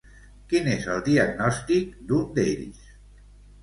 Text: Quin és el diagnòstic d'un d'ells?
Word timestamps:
Quin 0.53 0.69
és 0.71 0.87
el 0.95 1.03
diagnòstic 1.11 1.95
d'un 2.09 2.29
d'ells? 2.41 2.85